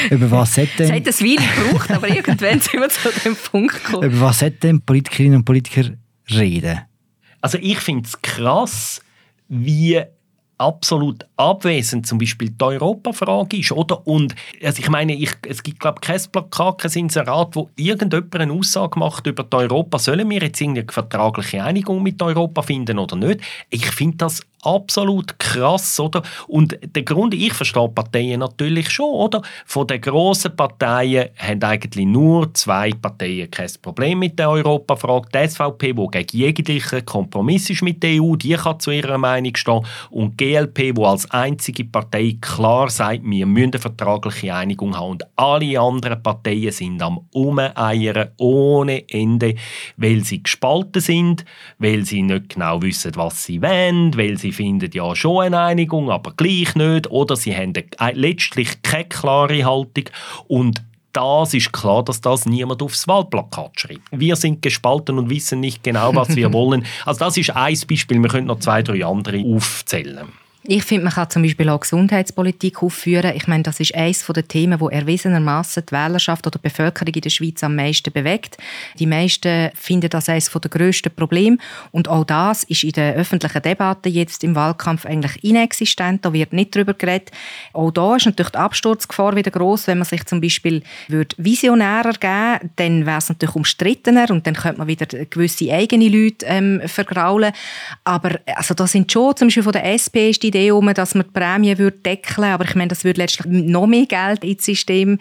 [0.10, 0.88] Über was hat denn...
[0.88, 4.12] Es hat ein Weile gebraucht, aber irgendwann sind wir zu dem Punkt gekommen.
[4.12, 5.92] Über was hat denn Politikerinnen und Politiker
[6.30, 6.82] reden?
[7.40, 9.00] Also ich finde es krass,
[9.48, 10.02] wie
[10.62, 14.06] absolut abwesend zum Beispiel die Europafrage ist, oder?
[14.06, 18.54] Und also ich meine, ich, es gibt glaube kein Plakat, kein Inserat, wo irgendjemand eine
[18.54, 19.98] Aussage macht über Europa.
[19.98, 23.42] Sollen wir jetzt eine vertragliche Einigung mit Europa finden oder nicht?
[23.70, 26.22] Ich finde das absolut krass, oder?
[26.48, 29.42] Und der Grund, ich verstehe Parteien natürlich schon, oder?
[29.66, 35.30] Von den grossen Parteien haben eigentlich nur zwei Parteien kein Problem mit der Europafrage.
[35.34, 39.56] Die SVP, die gegen jeglichen Kompromiss ist mit der EU, die kann zu ihrer Meinung
[39.56, 39.86] stehen.
[40.10, 45.12] Und die GLP, die als einzige Partei klar sagt, wir müssen eine vertragliche Einigung haben.
[45.12, 49.56] Und alle anderen Parteien sind am Umeiern ohne Ende,
[49.98, 51.46] weil sie gespalten sind,
[51.80, 55.60] weil sie nicht genau wissen, was sie wollen, weil sie sie finden ja schon eine
[55.60, 57.10] Einigung, aber gleich nicht.
[57.10, 57.74] Oder sie haben
[58.14, 60.06] letztlich keine klare Haltung.
[60.48, 60.84] Und
[61.14, 64.02] das ist klar, dass das niemand aufs Wahlplakat schreibt.
[64.12, 66.86] Wir sind gespalten und wissen nicht genau, was wir wollen.
[67.06, 68.20] Also das ist ein Beispiel.
[68.20, 70.30] Wir können noch zwei, drei andere aufzählen.
[70.64, 73.34] Ich finde, man kann zum Beispiel auch Gesundheitspolitik aufführen.
[73.36, 77.22] Ich meine, das ist eines der Themen, wo erwiesenermaßen die Wählerschaft oder die Bevölkerung in
[77.22, 78.58] der Schweiz am meisten bewegt.
[79.00, 81.58] Die meisten finden das eines der grössten Probleme.
[81.92, 86.24] Und auch das ist in der öffentlichen Debatte jetzt im Wahlkampf eigentlich inexistent.
[86.26, 87.32] Da wird nicht darüber geredet.
[87.74, 92.14] Auch da ist natürlich die Absturzgefahr wieder groß, wenn man sich zum Beispiel würde visionärer
[92.14, 96.82] geben, dann wäre es natürlich umstrittener und dann könnte man wieder gewisse eigene Leute ähm,
[96.86, 97.52] vergraulen.
[98.04, 101.16] Aber also da sind schon zum Beispiel von der SP ist die Idee um, dass
[101.16, 104.66] man die Prämie würde deckeln aber ich meine, das würde letztlich noch mehr Geld ins
[104.66, 105.18] System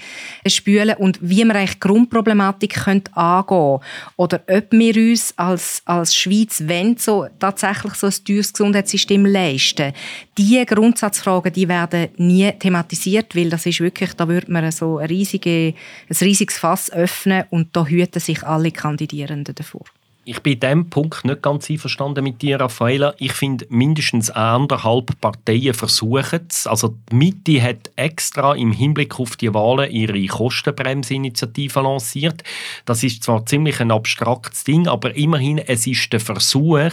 [0.46, 3.78] spülen und wie man eigentlich Grundproblematik könnte angehen
[4.16, 9.92] oder ob wir uns als, als Schweiz wenn so tatsächlich so ein teures Gesundheitssystem leisten.
[10.36, 15.06] Diese Grundsatzfragen, die werden nie thematisiert, weil das ist wirklich, da würde man so ein,
[15.06, 15.74] riesige,
[16.08, 19.84] ein riesiges Fass öffnen und da hüten sich alle Kandidierenden davor.
[20.26, 23.14] Ich bin in diesem Punkt nicht ganz einverstanden mit dir, Raffaella.
[23.16, 26.66] Ich finde, mindestens anderthalb Parteien versuchen es.
[26.66, 32.44] Also die Mitte hat extra im Hinblick auf die Wahlen ihre Kostenbremsinitiative lanciert.
[32.84, 36.92] Das ist zwar ziemlich ein abstraktes Ding, aber immerhin, es ist der Versuch,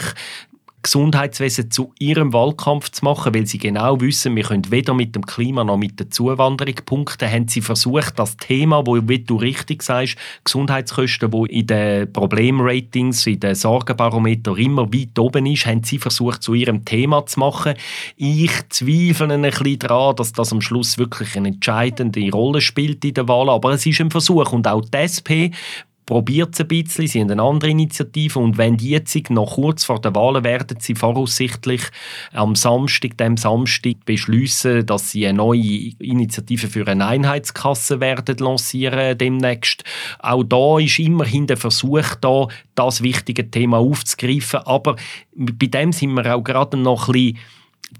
[0.88, 5.26] Gesundheitswesen zu ihrem Wahlkampf zu machen, weil sie genau wissen, wir können weder mit dem
[5.26, 9.82] Klima noch mit der Zuwanderung punkten, haben sie versucht, das Thema, wo wie du richtig
[9.82, 15.98] sagst, Gesundheitskosten, wo in den Problemratings, in den Sorgenbarometer immer weit oben ist, haben sie
[15.98, 17.74] versucht, zu ihrem Thema zu machen.
[18.16, 23.12] Ich zweifle ein bisschen daran, dass das am Schluss wirklich eine entscheidende Rolle spielt in
[23.12, 25.52] der Wahl, aber es ist ein Versuch und auch die SP
[26.08, 29.84] probiert es ein bisschen, sie haben eine andere Initiative und wenn die jetzt noch kurz
[29.84, 31.82] vor der Wahlen werden sie voraussichtlich
[32.32, 39.18] am Samstag, dem Samstag beschließen, dass sie eine neue Initiative für eine Einheitskasse werden lancieren
[39.18, 39.84] demnächst.
[40.18, 44.96] Auch da ist immerhin der Versuch da, das wichtige Thema aufzugreifen, aber
[45.34, 47.38] bei dem sind wir auch gerade noch ein bisschen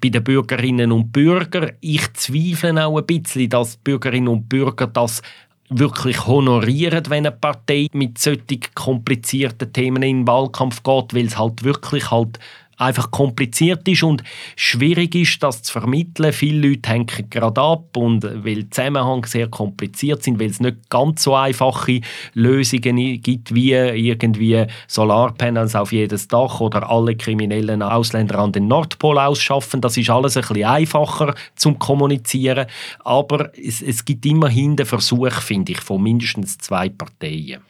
[0.01, 1.73] bei den Bürgerinnen und Bürgern.
[1.81, 5.23] Ich zweifle auch ein bisschen, dass Bürgerinnen und Bürger das
[5.71, 11.39] wirklich honorieren, wenn eine Partei mit solchen komplizierten Themen in den Wahlkampf geht, weil es
[11.39, 12.39] halt wirklich halt
[12.79, 14.23] einfach kompliziert ist und
[14.57, 16.33] schwierig ist, das zu vermitteln.
[16.33, 20.89] Viele Leute hängen gerade ab und weil die Zusammenhänge sehr kompliziert sind, weil es nicht
[20.89, 22.01] ganz so einfache
[22.35, 29.19] Lösungen gibt, wie irgendwie Solarpanels auf jedes Dach oder alle kriminellen Ausländer an den Nordpol
[29.19, 29.81] ausschaffen.
[29.81, 32.67] Das ist alles ein bisschen einfacher zum Kommunizieren,
[33.05, 37.61] aber es, es gibt immerhin den Versuch, finde ich, von mindestens zwei Parteien.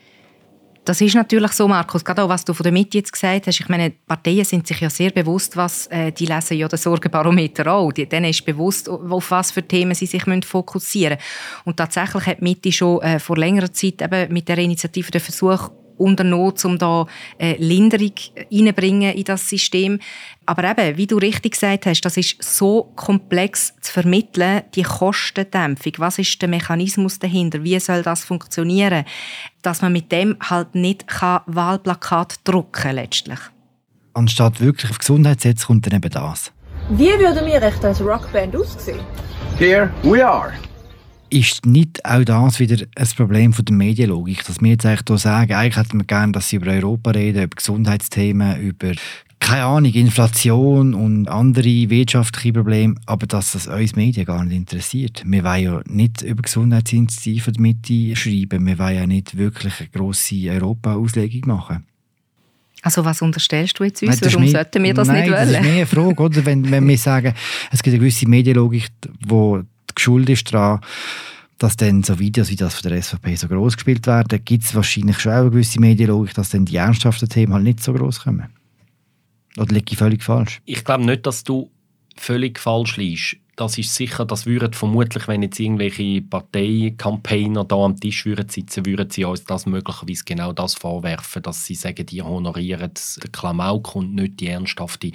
[0.84, 3.60] Das ist natürlich so, Markus, gerade auch was du von der Mitte jetzt gesagt hast.
[3.60, 7.70] Ich meine, Parteien sind sich ja sehr bewusst, was äh, die lesen ja den Sorgenbarometer
[7.70, 7.92] auch.
[7.92, 11.62] Die, denen ist bewusst, auf was für Themen sie sich fokussieren müssen.
[11.64, 15.20] Und tatsächlich hat die Mitte schon äh, vor längerer Zeit eben mit der Initiative den
[15.20, 17.06] Versuch unternommen, um da
[17.38, 18.12] äh, Linderung
[18.50, 19.98] reinbringen in das System.
[20.46, 25.92] Aber eben, wie du richtig gesagt hast, das ist so komplex zu vermitteln, die Kostendämpfung.
[25.98, 27.62] Was ist der Mechanismus dahinter?
[27.64, 29.04] Wie soll das funktionieren?
[29.62, 33.38] Dass man mit dem halt nicht kann Wahlplakat drucken letztlich.
[34.14, 36.52] Anstatt wirklich auf Gesundheit zu setzen, kommt dann eben das.
[36.90, 39.00] Wie würden wir echt als Rockband aussehen?
[39.58, 40.52] Here we are.
[41.30, 45.18] Ist nicht auch das wieder ein Problem von der Medienlogik, dass wir jetzt eigentlich hier
[45.18, 48.92] sagen, eigentlich hätten wir gerne, dass sie über Europa reden, über Gesundheitsthemen, über
[49.38, 55.22] keine Ahnung, Inflation und andere wirtschaftliche Probleme, aber dass das uns Medien gar nicht interessiert.
[55.24, 60.50] Wir wollen ja nicht über Gesundheitsinitiativen Mitte schreiben, wir wollen ja nicht wirklich eine grosse
[60.50, 61.86] Europa-Auslegung machen.
[62.82, 64.22] Also was unterstellst du jetzt uns?
[64.22, 65.52] Warum mehr, sollten wir das nein, nicht wollen?
[65.52, 66.46] Das ist mehr eine Frage, oder?
[66.46, 67.34] Wenn, wenn wir sagen,
[67.70, 69.60] es gibt eine gewisse Medienlogik, die
[69.96, 70.80] Schuld ist daran,
[71.58, 74.74] dass dann so Videos wie das von der SVP so groß gespielt werden, gibt es
[74.74, 78.46] wahrscheinlich schon eine gewisse Medienlogik, dass dann die ernsthaften Themen halt nicht so groß kommen.
[79.56, 80.60] Oder liege ich völlig falsch?
[80.66, 81.70] Ich glaube nicht, dass du
[82.16, 87.98] völlig falsch liegst das ist sicher, das würden vermutlich, wenn jetzt irgendwelche Parteicampaigner da am
[87.98, 92.22] Tisch würden sitzen, würden sie uns das möglicherweise genau das vorwerfen, dass sie sagen, die
[92.22, 92.92] honorieren
[93.22, 95.10] den Klamauk und nicht die ernsthafte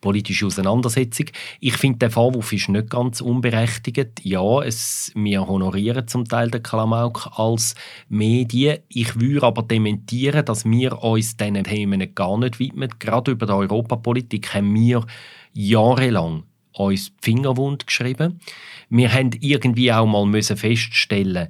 [0.00, 1.26] politische Auseinandersetzung.
[1.60, 4.24] Ich finde, der Vorwurf ist nicht ganz unberechtigt.
[4.24, 7.76] Ja, es, wir honorieren zum Teil den Klamauk als
[8.08, 8.78] Medien.
[8.88, 12.90] Ich würde aber dementieren, dass wir uns diesen Themen gar nicht widmen.
[12.98, 15.06] Gerade über die Europapolitik haben wir
[15.52, 16.42] jahrelang
[16.74, 18.40] uns die Fingerwund geschrieben.
[18.90, 21.48] Wir haben irgendwie auch mal müssen feststellen,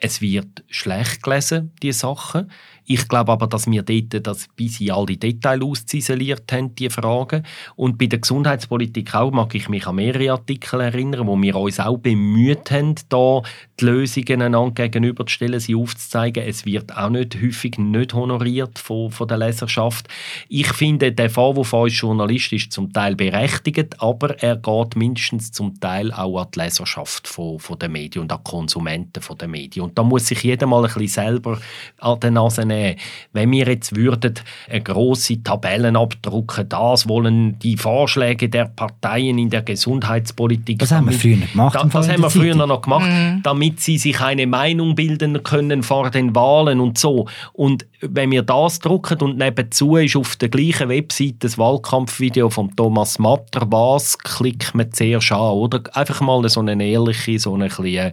[0.00, 2.50] es wird schlecht gelesen, die Sachen.
[2.90, 7.42] Ich glaube aber, dass wir dort das bis in alle Details ausziseliert haben, die Fragen.
[7.76, 11.80] Und bei der Gesundheitspolitik auch mag ich mich an mehrere Artikel erinnern, wo wir uns
[11.80, 13.42] auch bemüht haben, da
[13.78, 16.42] die Lösungen einander gegenüberzustellen, sie aufzuzeigen.
[16.42, 20.08] Es wird auch nicht häufig nicht honoriert von, von der Leserschaft.
[20.48, 25.78] Ich finde, der Vorwurf als Journalist ist zum Teil berechtigt, aber er geht mindestens zum
[25.78, 29.87] Teil auch an die Leserschaft von, von den Medien und an die Konsumenten den Medien.
[29.88, 31.58] Und da muss sich jeder mal ein bisschen selber
[31.98, 32.96] an den Nase nehmen.
[33.32, 34.34] Wenn wir jetzt würden
[34.68, 40.78] eine große Tabellen abdrucken, das wollen die Vorschläge der Parteien in der Gesundheitspolitik.
[40.78, 41.74] Das haben wir früher gemacht.
[41.74, 43.42] Da, das haben wir früher noch gemacht, mhm.
[43.42, 47.26] damit sie sich eine Meinung bilden können vor den Wahlen und so.
[47.54, 52.74] Und wenn wir das drucken und nebenzu ist auf der gleichen Webseite das Wahlkampfvideo von
[52.76, 55.38] Thomas Matter, was klickt man zuerst an?
[55.38, 58.12] Oder einfach mal so eine ehrliche, so eine, kleine,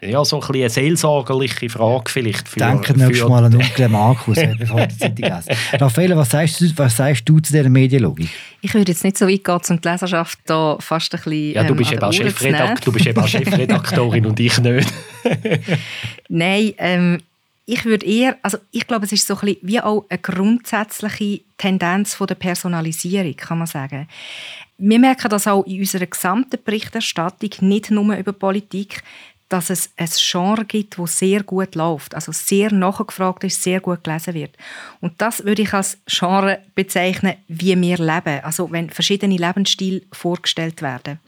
[0.00, 2.48] ja, so ein eine seelsorgerliche Frage vielleicht.
[2.48, 5.56] Für, Denken nächstes Mal an Onkel Markus, bevor die Zeitung lesen.
[5.72, 8.30] Raffaele, was sagst, du, was sagst du zu dieser Medienlogik?
[8.62, 11.64] Ich würde jetzt nicht so weit gehen, um die Leserschaft da fast ein bisschen Ja,
[11.64, 14.92] du bist, ähm, eben, Chefredakt, du bist eben Chefredaktorin und ich nicht.
[16.28, 17.18] Nein, ähm,
[17.66, 21.42] ich würde eher, also ich glaube, es ist so ein bisschen wie auch eine grundsätzliche
[21.58, 24.08] Tendenz von der Personalisierung, kann man sagen.
[24.78, 29.02] Wir merken das auch in unserer gesamten Berichterstattung, nicht nur über Politik,
[29.48, 34.04] dass es ein Genre gibt, das sehr gut läuft, also sehr nachgefragt ist, sehr gut
[34.04, 34.56] gelesen wird.
[35.00, 40.82] Und das würde ich als Genre bezeichnen, wie wir leben, also wenn verschiedene Lebensstile vorgestellt
[40.82, 41.20] werden.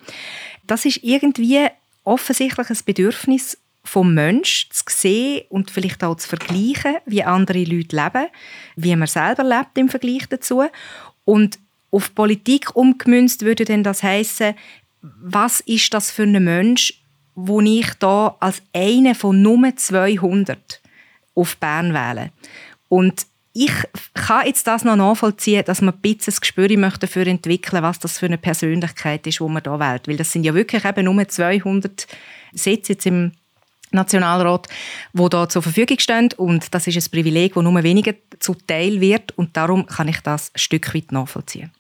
[0.67, 1.67] Das ist irgendwie
[2.05, 3.57] offensichtlich ein Bedürfnis
[3.89, 8.29] vom Mensch zu sehen und vielleicht auch zu vergleichen, wie andere Leute leben,
[8.77, 10.65] wie man selber lebt im Vergleich dazu.
[11.25, 11.59] Und
[11.91, 14.55] auf Politik umgemünzt würde denn das heißen,
[15.01, 17.03] was ist das für ein Mensch,
[17.35, 20.83] wo ich da als eine von Nummer 200
[21.35, 22.31] auf Bern wähle.
[22.89, 23.73] Und ich
[24.15, 27.99] kann jetzt das noch nachvollziehen, dass man ein bisschen ein Gespür möchte dafür entwickeln, was
[27.99, 30.09] das für eine Persönlichkeit ist, wo man da wählt.
[30.09, 32.07] Weil das sind ja wirklich eben nur 200
[32.53, 33.33] Sitze jetzt im
[33.91, 34.69] Nationalrat,
[35.13, 36.31] wo da zur Verfügung stehen.
[36.37, 39.37] Und das ist ein Privileg, das nur weniger zuteil wird.
[39.37, 41.71] Und darum kann ich das ein Stück weit nachvollziehen.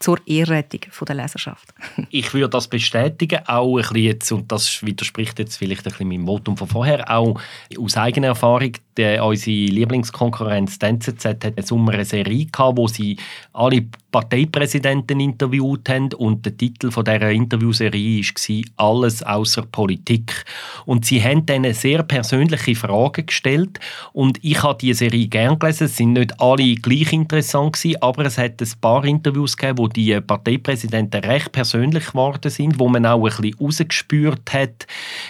[0.00, 1.74] Zur Ehrrettung der Leserschaft.
[2.10, 6.08] ich würde das bestätigen, auch ein bisschen jetzt, und das widerspricht jetzt vielleicht ein bisschen
[6.08, 7.40] meinem Votum von vorher, auch
[7.76, 12.86] aus eigener Erfahrung, der, unsere Lieblingskonkurrenz, die NZZ, hat im Sommer eine Serie gehabt, wo
[12.86, 13.16] sie
[13.52, 20.44] alle Parteipräsidenten interviewt haben und der Titel von dieser Interviewserie war «Alles außer Politik».
[20.86, 23.78] Und sie haben dann sehr persönliche Fragen gestellt
[24.14, 25.84] und ich habe diese Serie gern gelesen.
[25.84, 29.88] Es sind nicht alle gleich interessant gewesen, aber es hat ein paar Interviews gegeben, wo
[29.88, 34.86] die Parteipräsidenten recht persönlich geworden sind, wo man auch ein bisschen rausgespürt hat,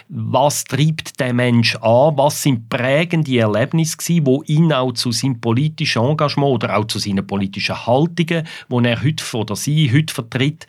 [0.08, 5.40] was treibt der Mensch an, was sind prägende Erlebnisse gewesen, wo ihn auch zu seinem
[5.40, 10.66] politischen Engagement oder auch zu seinen politischen Haltungen wo er heute oder sie heute vertritt,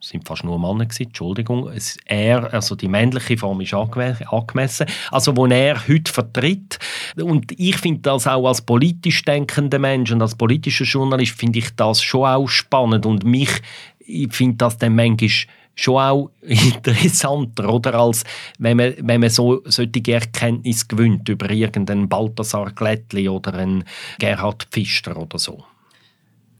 [0.00, 1.68] es sind fast nur Männer gewesen, Entschuldigung,
[2.06, 6.78] er, also die männliche Form ist angemessen, also wo er heute vertritt
[7.16, 11.74] und ich finde das auch als politisch denkender Mensch und als politischer Journalist finde ich
[11.74, 13.50] das schon auch spannend und mich,
[13.98, 15.30] ich finde das dann manchmal
[15.74, 17.94] schon auch interessanter, oder?
[17.94, 18.24] Als
[18.58, 23.84] wenn man, wenn man so solche Erkenntnis gewinnt über irgendeinen Balthasar Glättli oder einen
[24.18, 25.64] Gerhard Pfister oder so.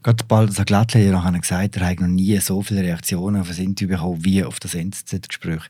[0.05, 3.57] Gerade Balthasar Glattler hat noch gesagt, er hat noch nie so viele Reaktionen auf ein
[3.57, 5.63] Interview bekommen wie auf das NZZ-Gespräch.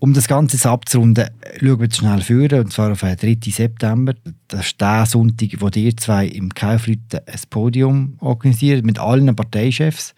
[0.00, 1.30] Um das Ganze abzurunden,
[1.60, 3.38] schauen wir jetzt schnell führen, und zwar auf den 3.
[3.48, 4.14] September.
[4.48, 10.16] Das ist der Sonntag, wo ihr zwei im Kaufleuten ein Podium organisiert mit allen Parteichefs.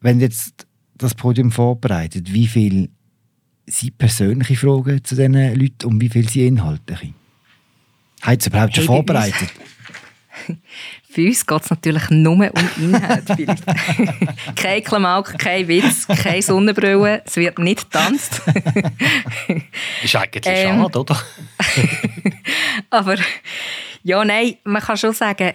[0.00, 2.88] Wenn ihr jetzt das Podium vorbereitet, wie viel
[3.66, 7.14] sind persönliche Fragen zu diesen Leuten und wie viel sind inhaltliche?
[8.22, 9.50] Habt ihr es überhaupt schon vorbereitet?
[11.16, 13.24] Für uns geht es natürlich nur um Inhalt.
[14.54, 18.42] kein Klamauk, kein Witz, keine Sonnenbrille, es wird nicht getanzt.
[20.02, 21.18] ist eigentlich ähm, schade, oder?
[22.90, 23.16] aber
[24.02, 25.54] ja, nein, man kann schon sagen,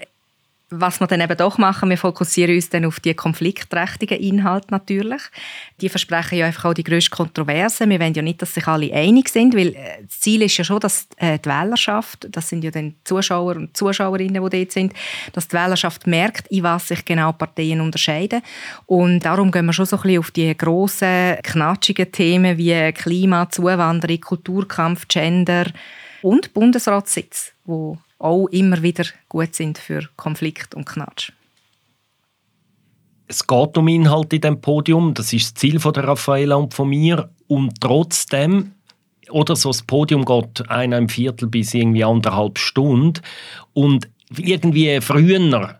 [0.71, 5.21] was wir dann eben doch machen, wir fokussieren uns dann auf die konfliktträchtigen Inhalte natürlich.
[5.81, 7.87] Die versprechen ja einfach auch die grösste Kontroverse.
[7.89, 10.63] Wir wollen ja nicht, dass sich alle einig sind, weil äh, das Ziel ist ja
[10.63, 14.93] schon, dass äh, die Wählerschaft, das sind ja dann Zuschauer und Zuschauerinnen, die dort sind,
[15.33, 18.41] dass die Wählerschaft merkt, in was sich genau Parteien unterscheiden.
[18.85, 23.49] Und darum gehen wir schon so ein bisschen auf die grossen, knatschigen Themen wie Klima,
[23.49, 25.65] Zuwanderung, Kulturkampf, Gender
[26.21, 31.31] und Bundesratssitz, wo auch immer wieder gut sind für Konflikt und Knatsch.
[33.27, 36.73] Es geht um Inhalt in dem Podium, das ist das Ziel von der Raffaella und
[36.73, 37.29] von mir.
[37.47, 38.73] Und trotzdem,
[39.29, 43.21] oder so das Podium geht ein Viertel bis irgendwie anderthalb Stunden.
[43.73, 45.79] Und irgendwie früher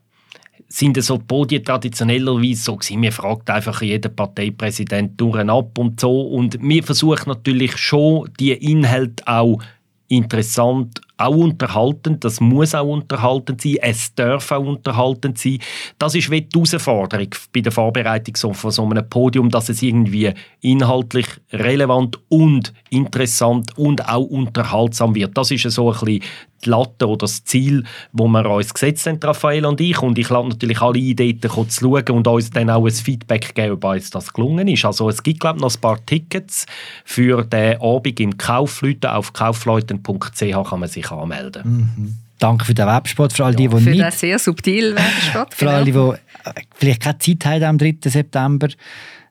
[0.69, 3.01] sind so Podien traditionellerweise so gewesen.
[3.01, 6.21] Wir fragt einfach jeden Parteipräsident durch ab und so.
[6.21, 9.59] Und wir versuchen natürlich schon, die Inhalte auch
[10.07, 15.59] interessant auch unterhaltend, das muss auch unterhaltend sein, es darf auch unterhaltend sein.
[15.97, 21.27] Das ist die Herausforderung bei der Vorbereitung von so einem Podium, dass es irgendwie inhaltlich
[21.51, 25.37] relevant und interessant und auch unterhaltsam wird.
[25.37, 26.21] Das ist so ein bisschen
[26.65, 30.01] die Latte oder das Ziel, wo wir uns gesetzt haben, Raphael und ich.
[30.01, 33.73] Und ich lade natürlich alle Ideen zu schauen und uns dann auch ein Feedback geben,
[33.73, 34.85] ob uns das gelungen ist.
[34.85, 36.65] Also es gibt, glaube ich, noch ein paar Tickets
[37.05, 39.09] für den Abend im Kaufleuten.
[39.09, 41.63] Auf kaufleuten.ch kann man sich anmelden.
[41.95, 42.15] Mhm.
[42.39, 43.33] Danke für den Webspot.
[43.33, 44.01] Für all die, ja, die für nicht...
[44.01, 45.53] den sehr subtilen Webspot.
[45.53, 46.13] für alle, genau.
[46.13, 47.97] die äh, vielleicht keine Zeit haben am 3.
[48.05, 48.67] September.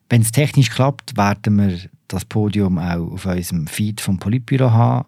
[0.08, 1.78] Wenn es technisch klappt, werden wir
[2.08, 5.06] das Podium auch auf unserem Feed vom Politbüro haben.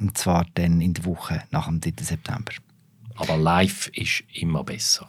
[0.00, 1.92] Und zwar dann in der Woche nach dem 3.
[2.00, 2.52] September.
[3.16, 5.06] Aber live ist immer besser.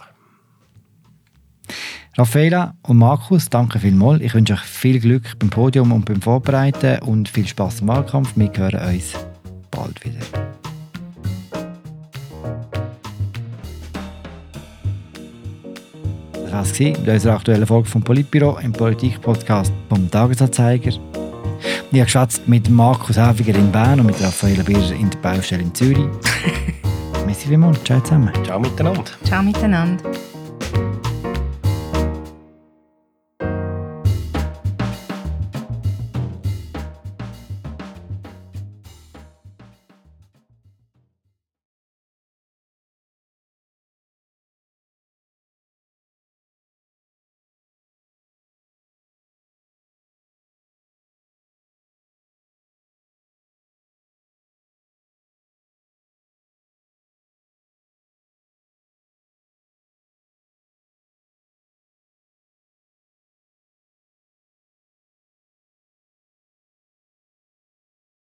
[2.18, 4.22] Raffaela und Markus, danke vielmals.
[4.22, 8.34] Ich wünsche euch viel Glück beim Podium und beim Vorbereiten und viel Spaß im Wahlkampf.
[8.36, 9.14] Wir hören uns
[9.70, 10.37] bald wieder.
[16.58, 20.90] Das war mit unserer aktuellen Folge vom Politbüro im Politik-Podcast vom Tagesanzeiger.
[20.90, 21.00] Ich
[22.00, 25.76] habe geschwätzt mit Markus Häfiger in Bern und mit Raffaella Birger in der Baustelle in
[25.76, 26.00] Zürich.
[27.28, 27.84] Merci vielmals.
[27.84, 28.32] Ciao zusammen.
[28.44, 29.04] Ciao miteinander.
[29.24, 30.04] Ciao miteinander.